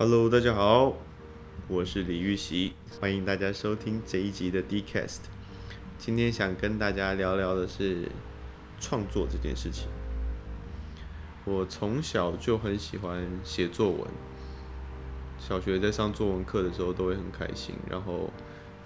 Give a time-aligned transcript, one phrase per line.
[0.00, 0.96] Hello，大家好，
[1.66, 5.22] 我是李玉玺，欢迎大家收听这一集的 D-Cast。
[5.98, 8.08] 今天想跟大家聊聊的是
[8.78, 9.88] 创作这件事情。
[11.44, 14.06] 我从小就很喜欢写作文，
[15.36, 18.32] 小学在上作文课的时候都会很开心，然后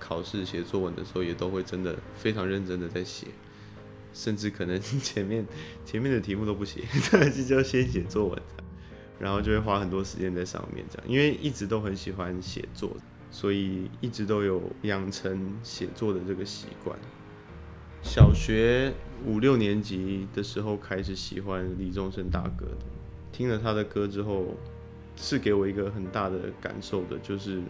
[0.00, 3.26] 考试写作文的时候也都会真的非常认真的在写，
[4.14, 5.46] 甚至可能前面
[5.84, 6.80] 前面的题目都不写，
[7.12, 8.42] 但是就先写作文。
[9.18, 12.96] 然后就会花很多时间在上面，这样，因为一直都很喜欢写作，
[13.30, 16.98] 所以一直都有养成写作的这个习惯。
[18.02, 18.92] 小学
[19.24, 22.86] 五六年级的时候开始喜欢李宗盛大哥的，
[23.30, 24.56] 听了他的歌之后，
[25.14, 27.62] 是给我一个很大的感受的，就是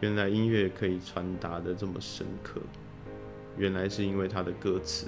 [0.00, 2.60] 原来音乐可以传达的这么深刻，
[3.56, 5.06] 原来是因为他的歌词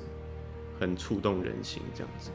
[0.79, 2.31] 很触动人心，这样子。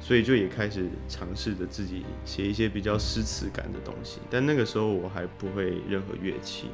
[0.00, 6.68] 所以就也开始尝试着自己写一些比较诗词感的东西，但那个时候我还不会任何乐器。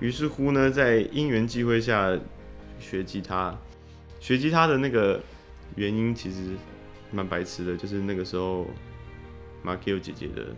[0.00, 2.18] 于是乎呢，在因缘际会下
[2.80, 3.56] 学吉他，
[4.18, 5.22] 学吉他的那个
[5.76, 6.56] 原因其实
[7.12, 8.66] 蛮白痴的，就是那个时候
[9.62, 10.48] 马奎欧姐姐的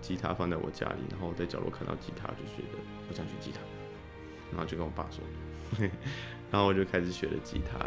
[0.00, 2.78] 吉他放在我家里，然后我在角落看到吉他，就觉得
[3.08, 3.60] 我想学吉他，
[4.50, 5.22] 然后就跟我爸说，
[6.50, 7.78] 然后我就开始学了吉他，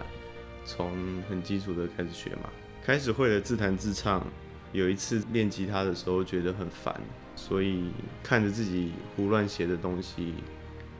[0.68, 0.92] 从
[1.30, 2.50] 很基础的开始学嘛。
[2.84, 4.26] 开始会了自弹自唱，
[4.72, 6.94] 有一次练吉他的时候觉得很烦，
[7.36, 7.90] 所以
[8.22, 10.34] 看着自己胡乱写的东西，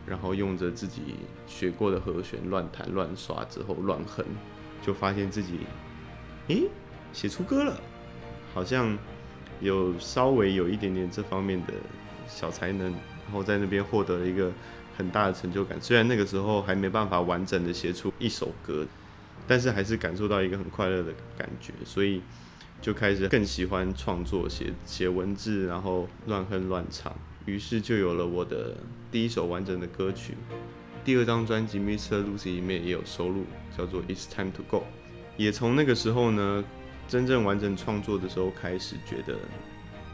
[0.06, 4.26] 然后用着自己学过的和弦乱弹乱刷之后乱哼，
[4.82, 5.60] 就发现自己，
[6.50, 6.68] 咦，
[7.14, 7.80] 写出歌了，
[8.54, 8.98] 好像
[9.62, 11.74] 有稍微有一点点这方面的
[12.28, 14.52] 小才能，然后在那边获得了一个
[14.98, 15.80] 很大的成就感。
[15.82, 18.86] 虽然那个时候还没办法完整的写出一首歌。
[19.48, 22.22] 但是还是感受到一个很快乐的感觉，所以
[22.82, 28.76] 就开始更喜欢创作，写写文字，然后乱哼乱唱，于是就有了我的
[29.10, 30.34] 第一首完整的歌曲。
[31.06, 32.24] 第二张专辑《Mr.
[32.24, 33.46] Lucy》里面也有收录，
[33.78, 34.78] 叫做《It's Time to Go》。
[35.38, 36.64] 也从那个时候呢，
[37.08, 39.38] 真正完整创作的时候开始，觉得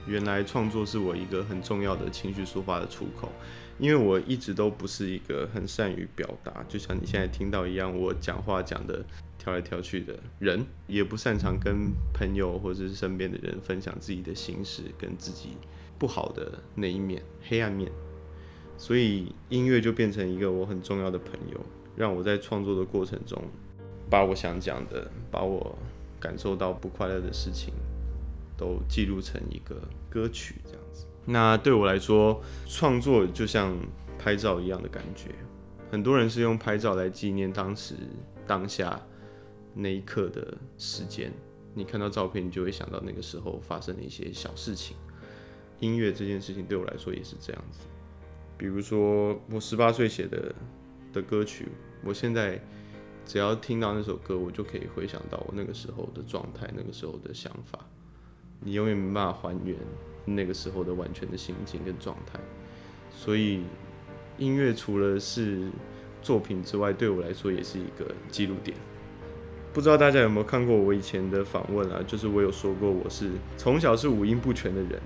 [0.07, 3.31] 原来创作是我一个很重要的情绪抒发的出口。
[3.79, 9.03] 因为我一直都不是一个很善于表达，就像你现在听到一样，我讲话讲的
[9.39, 15.57] 跳来跳去的人，也不擅长跟朋友或者是身边的人分享自己的心事，跟自己
[15.97, 17.91] 不好的那一面、黑暗面，
[18.77, 21.59] 所以音乐就变成一个我很重要的朋友，
[21.95, 23.41] 让我在创作的过程中，
[24.07, 25.75] 把我想讲的，把我
[26.19, 27.73] 感受到不快乐的事情，
[28.63, 29.75] 都记录成一个
[30.09, 31.05] 歌曲，这样子。
[31.25, 33.75] 那对我来说，创作就像
[34.17, 35.31] 拍照一样的感觉。
[35.91, 37.95] 很多人是用拍照来纪念当时
[38.47, 38.99] 当下
[39.73, 41.29] 那一刻的时间。
[41.73, 44.95] 你看到照片，你就会想到那个时候发生的一些小事情。
[45.81, 47.81] 音乐这件事情对我来说也是这样子。
[48.57, 50.55] 比如说，我十八岁写的
[51.11, 51.67] 的歌曲，
[52.05, 52.61] 我现在
[53.25, 57.79] 只要听到那首歌，我就可以回想到我那个时候的状态，那个时候的想法。
[58.63, 59.75] 你永远没办法还原。
[60.25, 62.39] 那个时候的完全的心情跟状态，
[63.11, 63.63] 所以
[64.37, 65.67] 音乐除了是
[66.21, 68.77] 作品之外，对我来说也是一个记录点。
[69.73, 72.01] 不知道大家有没有看过我以前的访问啊？
[72.07, 75.01] 就是我有说过，我是从小是五音不全的人，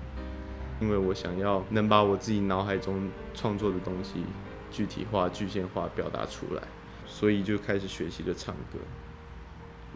[0.80, 4.22] 因为我想要能把我自己脑海中创作的东西
[4.70, 6.62] 具体化、具象化表达出来，
[7.06, 8.78] 所以就开始学习了唱歌，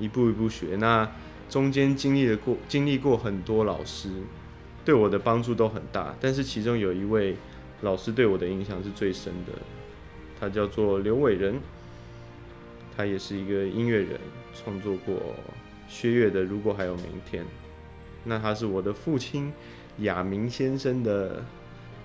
[0.00, 0.74] 一步一步学。
[0.80, 1.08] 那
[1.52, 4.08] 中间经历了过经历过很多老师。
[4.86, 7.36] 对我的帮助都很大，但是其中有一位
[7.82, 9.52] 老师对我的影响是最深的，
[10.41, 11.60] 他叫做刘伟仁，
[12.96, 14.18] 他也是一个音乐人，
[14.54, 15.14] 创作过
[15.86, 17.44] 薛岳的《如果还有明天》，
[18.24, 19.52] 那他是我的父亲
[19.98, 21.44] 亚明先生的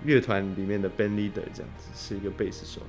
[0.04, 2.82] 乐团里面的 band leader，这样子是一个贝斯手。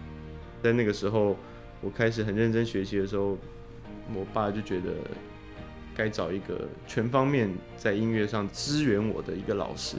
[0.62, 1.36] 在那个时候，
[1.82, 3.36] 我开始很认真学习的时候，
[4.14, 4.92] 我爸就觉得。
[6.00, 9.98] 该找一个全方面在音乐上支援我的一个老师，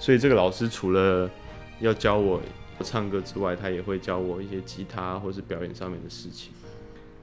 [0.00, 1.30] 所以这个老师除了
[1.78, 2.42] 要教我
[2.80, 6.52] 唱歌之外，他也会教我一些吉他或是表演上面的事情。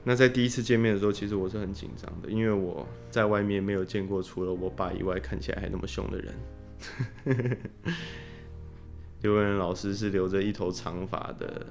[0.02, 6.34] 那在第一次见面的时候，其实我是很紧张的，因为我在外面没有见过除了我爸以外看起来还那么凶的人。
[9.20, 11.66] 刘文老师是留着一头长发的，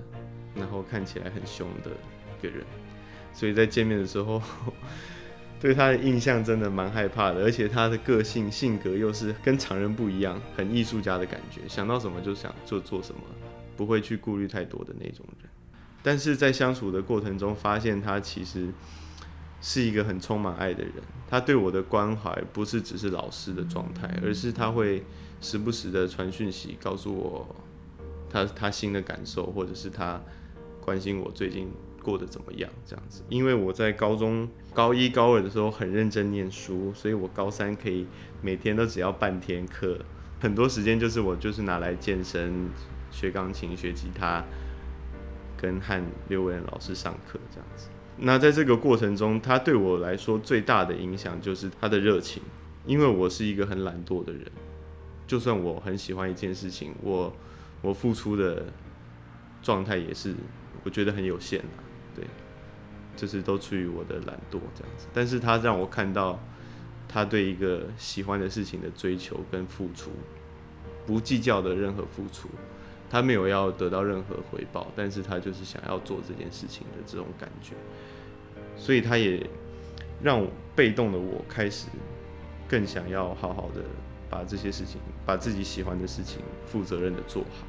[0.54, 1.90] 然后看起来很凶的
[2.38, 2.64] 一个人，
[3.34, 4.40] 所以在见面的时候。
[5.64, 13.22] 对他的印象真的蛮害怕的，而且他的个性性格又是跟常人不一样，很艺术家的感觉，想到什么就想做做什么，
[13.78, 15.50] 不会去顾虑太多的那种人。
[16.02, 18.74] 但是在相处的过程中，发现他其实
[19.62, 20.96] 是一个很充满爱的人。
[21.30, 25.06] 他对我的关怀不是只是老师的状态，而是他会
[25.40, 27.56] 时不时的传讯息告诉我
[28.30, 30.22] 他他新的感受，或者是他
[30.82, 31.72] 关心我最近
[32.04, 33.24] 过得怎么样这样子。
[33.30, 38.06] 因为我在高中高一高二的时候很认真念书，所以我高三可以
[38.42, 39.98] 每天都只要半天课，
[40.40, 42.70] 很多时间就是我就是拿来健身、
[43.10, 44.44] 学钢琴、学吉他，
[45.58, 47.88] 跟和刘文老师上课这样子。
[48.18, 52.44] 那在这个过程中，他对我来说最大的影响就是他的热情，
[52.86, 54.46] 因为我是一个很懒惰的人，
[55.26, 57.36] 就算我很喜欢一件事情，我
[57.82, 58.68] 我付出的
[59.64, 60.36] 状态也是
[60.84, 61.83] 我觉得很有限啊，
[62.16, 62.26] 对，
[63.16, 65.08] 就是都出于我的懒惰这样子。
[65.14, 66.40] 但是他让我看到
[67.08, 70.12] 他对一个喜欢的事情的追求跟付出，
[71.06, 72.50] 不计较的任何付出。
[73.10, 77.74] 他没有要得到任何回报，但是他就是想要做这件事情的这种感觉，
[78.76, 79.48] 所以他也
[80.24, 81.90] 让我被动的我开始
[82.68, 83.84] 更想要好好的
[84.32, 87.68] 把这些事情，把自己喜欢的事情负责任的做好。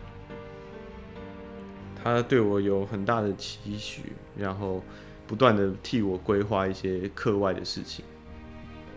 [2.04, 4.80] 他对我有很大的期许，然后
[5.26, 8.04] 不断的替我规划一些课外的事情，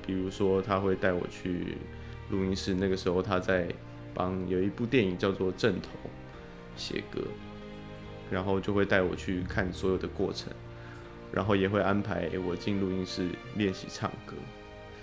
[0.05, 1.77] 比如说他会带我去
[2.29, 3.67] 录音室，那个时候他在
[4.13, 5.89] 帮有一部电影叫做《阵头》。
[6.79, 7.19] 写歌，
[8.29, 10.53] 然后就会带我去看所有的过程，
[11.31, 14.35] 然后也会安排我进录音室练习唱歌。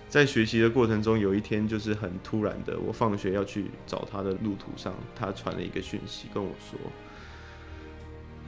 [0.09, 6.79] 在学习的过程中，有一天就是很突然的，我放学要去找他的路途上，他传了一个讯息跟我说，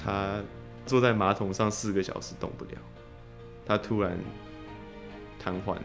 [0.07, 0.41] 他
[0.87, 2.79] 坐在马桶上四个小时动不了，
[3.67, 4.17] 他突然
[5.37, 5.77] 瘫痪，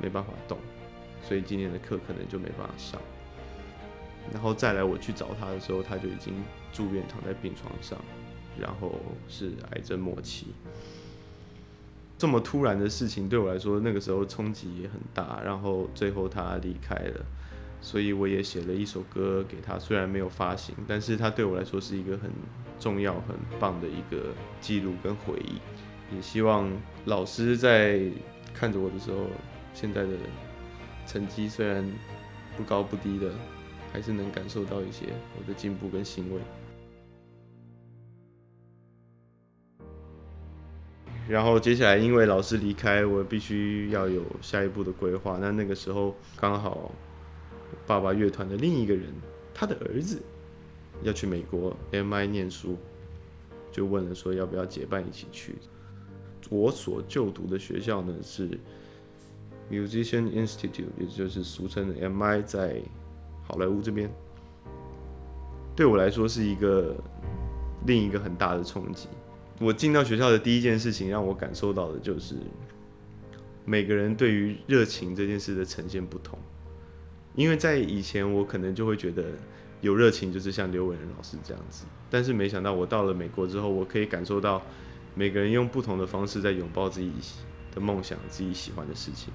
[0.00, 0.56] 没办法动，
[1.20, 3.00] 所以今天的课可能就没办法上。
[4.32, 6.32] 然后再来我去找他的时候，他就已经
[6.72, 7.98] 住院躺在病床上，
[8.56, 10.54] 然后是癌症末期。
[12.16, 15.40] 这么突然的事情对我来说，那个时候冲击也很大。
[15.44, 17.26] 然后最后他离开了，
[17.80, 22.30] 所以我也写了一首歌给他，虽然没有发行，但是他对我来说是一个很
[22.78, 26.14] 重要、很棒的一个记录跟回忆。
[26.14, 26.70] 也希望
[27.04, 28.00] 老师在
[28.54, 29.26] 看着我的时候，
[29.74, 30.10] 现在的
[31.06, 31.84] 成绩虽然
[32.56, 33.32] 不高不低的。
[33.90, 35.06] 还是能感受到一些
[35.38, 36.38] 我的进步跟欣慰。
[41.26, 45.38] 然后接下来，因为老师离开，我必须要有下一步的规划。
[45.40, 46.92] 那那个时候刚好，
[47.86, 49.12] 爸爸乐团的另一个人，
[49.54, 50.20] 他的儿子
[51.02, 52.76] 要去美国 MI 念书，
[53.72, 55.54] 就问了说要不要结伴一起去。
[56.50, 58.58] 我所就读的学校呢是
[59.70, 62.82] Musician Institute，也就是俗称的 MI，在。
[63.50, 64.14] 好莱坞这边
[65.74, 66.94] 对我来说是一个
[67.86, 69.08] 另一个很大的冲击。
[69.58, 72.34] 我进到学校的第一件事情，让我感受到的就是
[73.64, 76.38] 每个人对于热情这件事的呈现不同。
[77.34, 79.24] 因为在以前，我可能就会觉得
[79.80, 84.62] 有热情就是像刘伟仁老师这样子，但是没想到我到了美国之后，我可以感受到
[85.14, 87.12] 每个人用不同的方式在拥抱自己
[87.74, 89.32] 的梦想、自己喜欢的事情。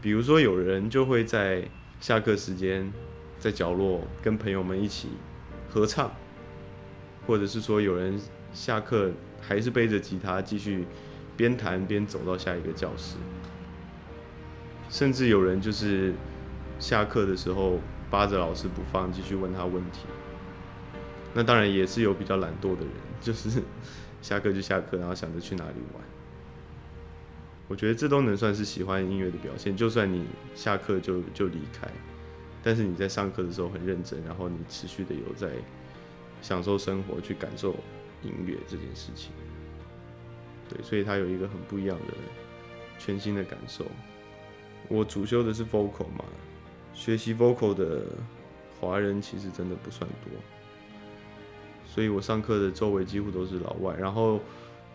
[0.00, 1.68] 比如说，有人就会在
[2.00, 2.92] 下课时间。
[3.40, 5.10] 在角落跟朋友们一起
[5.70, 6.10] 合唱，
[7.24, 8.20] 或者是说有人
[8.52, 10.84] 下课还是背着吉他继续
[11.36, 13.14] 边弹边走到下一个教室，
[14.90, 16.12] 甚至有人就是
[16.78, 17.78] 下课的时候
[18.10, 20.06] 扒着老师不放，继续问他问题。
[21.34, 23.62] 那当然也是有比较懒惰的人， 就是
[24.22, 26.02] 下课就下课，然后想着去哪里玩。
[27.68, 31.86] 我觉得这都能算是喜欢音乐的表现，就算你下课就就离开。
[32.62, 35.50] 但是你在上课的时候很认真，然后你持续的有在
[36.40, 37.72] 享受生活，去感受
[38.22, 39.32] 音乐这件事情。
[40.68, 42.14] 对，所以他有一个很不一样的
[42.98, 43.84] 全新的感受。
[44.88, 46.24] 我主修的是 vocal 嘛，
[46.98, 48.02] 学习 vocal 的
[48.80, 50.32] 华人其实真的不算多，
[51.86, 53.94] 所以我上课的周围几乎都是老外。
[53.96, 54.40] 然后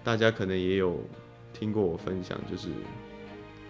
[0.03, 0.99] 大家可能也有
[1.53, 2.67] 听过我分享，就是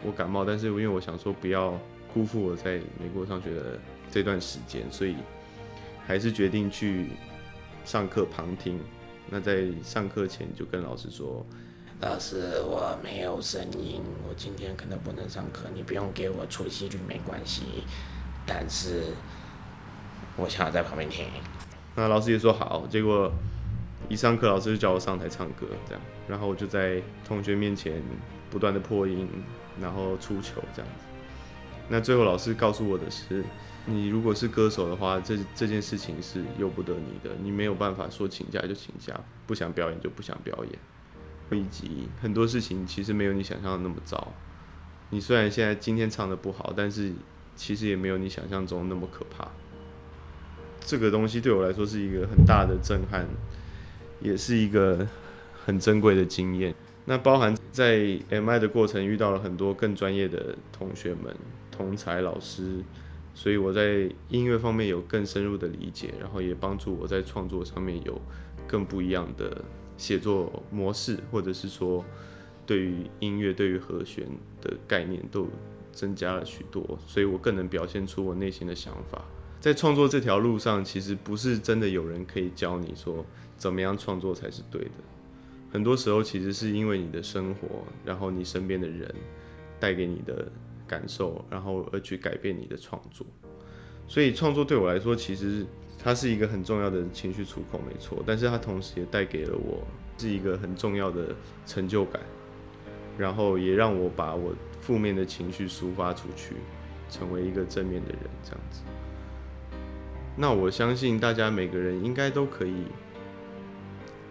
[0.04, 1.80] 我感冒，但是因为我想说不要。
[2.14, 3.80] 辜负我在美国上学的
[4.12, 5.16] 这段时间，所以
[6.06, 7.08] 还是决定去
[7.84, 8.80] 上课旁听。
[9.32, 11.44] 那在上课前就跟老师说
[12.02, 14.00] ：“老师，我没有声音，
[14.30, 17.64] 我今天可能不能上课，你不用给我出席率没关系。
[18.46, 19.06] 但是
[20.36, 21.26] 我想要在旁边听。”
[21.96, 22.86] 那老师也说好。
[22.90, 23.32] 结果
[24.10, 28.02] 一上课，老师就叫我上台唱歌，这样，然后我就在同学面前
[28.50, 29.28] 不断的破音，
[29.80, 31.06] 然后出糗这样子。
[31.90, 33.44] 那最后老师告诉我的是，
[33.86, 39.14] 你如果是歌手的话，这这件事情是由不得你的，你没有办法说请假就请假，
[39.46, 40.80] 不想表演就不想表演。
[41.52, 44.34] 以及很多事情其实没有你想象的那么糟。
[45.12, 47.14] 你虽然现在今天唱的不好，但是
[47.56, 49.48] 其实也没有你想象中那么可怕。
[50.80, 53.26] 这个东西对我来说是一个很大的震撼，
[54.22, 55.08] 也是一个
[55.66, 56.76] 很珍贵的经验。
[57.06, 61.36] 那包含在 MI 的过程遇到了很多更专业的同学们、
[61.72, 62.82] 同才老师，
[63.34, 68.22] 所以我在音乐方面有更深入的理解，然后也帮助我在创作上面有
[68.68, 69.64] 更不一样的
[69.98, 72.04] 写作模式，或者是说
[72.66, 74.26] 对于音乐、对于和弦
[74.62, 75.48] 的概念都
[75.94, 79.24] 增加了许多，所以我更能表现出我内心的想法。
[79.62, 84.92] 在创作这条路上，其实不是真的有人可以教你说怎么样创作才是对的。
[85.72, 87.68] 很多时候，其实是因为你的生活，
[88.04, 89.16] 然后你身边的人
[89.80, 90.52] 带给你的
[90.86, 93.26] 感受，然后而去改变你的创作。
[94.06, 95.66] 所以，创作对我来说，其实
[95.98, 98.22] 它是一个很重要的情绪出口，没错。
[98.28, 99.82] 但是，它同时也带给了我
[100.18, 101.34] 是一个很重要的
[101.66, 102.22] 成就感，
[103.18, 104.54] 然后也让我把我
[104.86, 106.56] 负面的情绪抒发出去，
[107.10, 108.82] 成为一个正面的人，这样子。
[110.36, 112.86] 那我相信大家每个人应该都可以。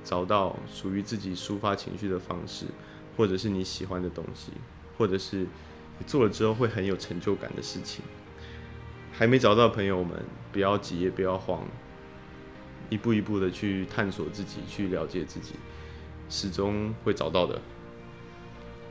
[0.05, 2.67] 找到属于自己抒发情绪的方式，
[3.17, 4.51] 或者是你喜欢的东西，
[4.99, 8.05] 或者是你做了之后会很有成就感的事情。
[9.13, 11.65] 还没找到朋友们，不要急，也不要慌，
[12.91, 15.55] 一步一步的去探索自己，去了解自己，
[16.29, 17.63] 始终会找到的。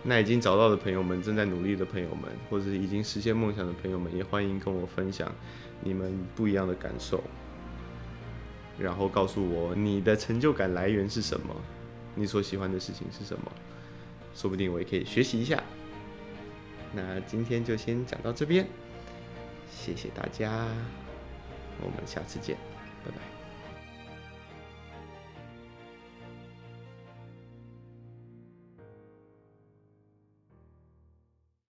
[0.04, 5.32] 那已经找到的朋友们，正在努力的朋友们，或者是已经实现梦想的朋友们，也欢迎跟我分享
[5.82, 7.24] 你们不一样的感受。
[8.80, 11.56] 然后告诉我你的成就感来源是什么，
[12.16, 13.52] 你所喜欢的事情是什么，
[14.34, 15.62] 说不定我也可以学习一下。
[16.94, 18.66] 那今天就先讲到这边，
[19.70, 20.68] 谢谢大家，
[21.80, 22.71] 我们下次见。